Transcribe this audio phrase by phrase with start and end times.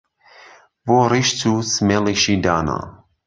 [0.85, 2.79] بۆ ڕیش چوو سمێڵیشی دانا